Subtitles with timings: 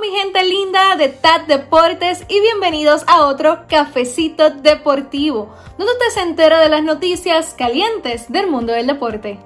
[0.00, 6.20] mi gente linda de TAT Deportes y bienvenidos a otro cafecito deportivo, donde usted se
[6.20, 9.38] entera de las noticias calientes del mundo del deporte.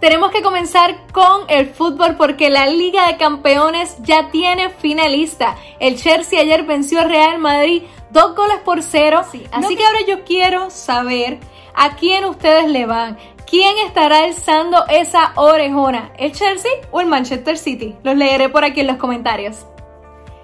[0.00, 5.56] Tenemos que comenzar con el fútbol porque la Liga de Campeones ya tiene finalista.
[5.80, 9.22] El Chelsea ayer venció al Real Madrid dos goles por cero.
[9.50, 11.40] así que ahora yo quiero saber
[11.74, 13.18] a quién ustedes le van.
[13.48, 16.12] ¿Quién estará alzando esa orejona?
[16.18, 17.96] ¿El Chelsea o el Manchester City?
[18.02, 19.66] Los leeré por aquí en los comentarios.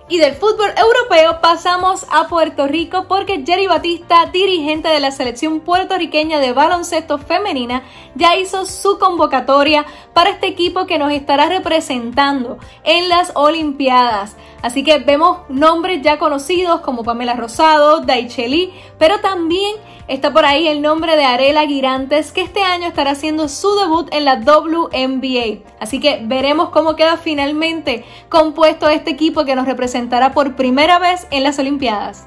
[0.06, 5.60] Y del fútbol europeo pasamos a Puerto Rico porque Jerry Batista, dirigente de la selección
[5.60, 7.82] puertorriqueña de baloncesto femenina,
[8.14, 14.36] ya hizo su convocatoria para este equipo que nos estará representando en las Olimpiadas.
[14.60, 19.76] Así que vemos nombres ya conocidos como Pamela Rosado, Daicheli, pero también
[20.08, 24.08] está por ahí el nombre de Arela Girantes, que este año estará haciendo su debut
[24.12, 25.70] en la WNBA.
[25.80, 31.28] Así que veremos cómo queda finalmente compuesto este equipo que nos representará por primera vez
[31.30, 32.26] en las Olimpiadas.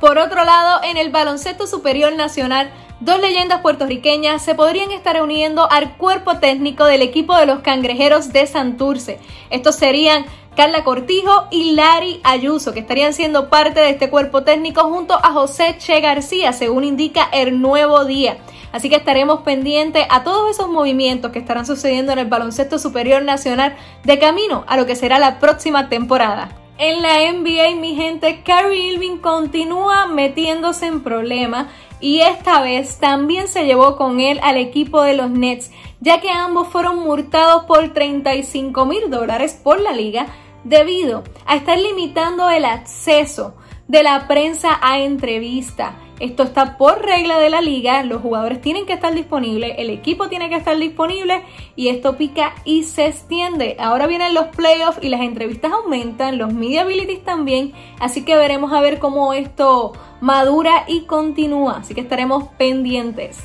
[0.00, 5.68] Por otro lado, en el baloncesto superior nacional, dos leyendas puertorriqueñas se podrían estar uniendo
[5.68, 9.18] al cuerpo técnico del equipo de los cangrejeros de Santurce.
[9.50, 14.82] Estos serían Carla Cortijo y Lari Ayuso, que estarían siendo parte de este cuerpo técnico
[14.84, 18.36] junto a José Che García, según indica el nuevo día.
[18.70, 23.24] Así que estaremos pendientes a todos esos movimientos que estarán sucediendo en el baloncesto superior
[23.24, 26.59] nacional de camino a lo que será la próxima temporada.
[26.82, 31.66] En la NBA, mi gente, Kyrie Irving continúa metiéndose en problemas
[32.00, 36.30] y esta vez también se llevó con él al equipo de los Nets, ya que
[36.30, 40.28] ambos fueron multados por 35 mil dólares por la liga
[40.64, 43.52] debido a estar limitando el acceso
[43.86, 45.98] de la prensa a entrevista.
[46.20, 50.28] Esto está por regla de la liga, los jugadores tienen que estar disponibles, el equipo
[50.28, 51.42] tiene que estar disponible
[51.76, 53.76] y esto pica y se extiende.
[53.80, 58.70] Ahora vienen los playoffs y las entrevistas aumentan, los media abilities también, así que veremos
[58.74, 63.38] a ver cómo esto madura y continúa, así que estaremos pendientes.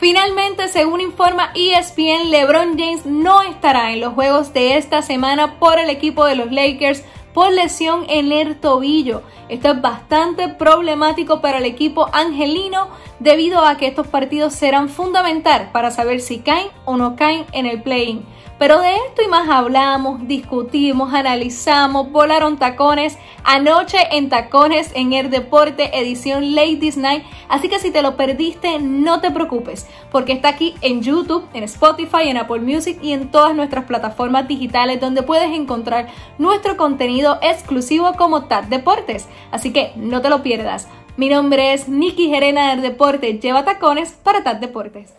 [0.00, 5.78] Finalmente, según informa ESPN, LeBron James no estará en los juegos de esta semana por
[5.78, 9.22] el equipo de los Lakers por lesión en el tobillo.
[9.48, 15.70] Esto es bastante problemático para el equipo angelino debido a que estos partidos serán fundamental
[15.72, 18.24] para saber si caen o no caen en el play-in.
[18.60, 25.30] Pero de esto y más hablamos, discutimos, analizamos, volaron tacones anoche en Tacones en el
[25.30, 27.24] Deporte edición Ladies Night.
[27.48, 31.64] Así que si te lo perdiste, no te preocupes, porque está aquí en YouTube, en
[31.64, 37.38] Spotify, en Apple Music y en todas nuestras plataformas digitales donde puedes encontrar nuestro contenido
[37.40, 39.26] exclusivo como TAT Deportes.
[39.52, 40.86] Así que no te lo pierdas.
[41.16, 43.38] Mi nombre es Nikki Gerena del Deporte.
[43.38, 45.14] Lleva tacones para TAT Deportes.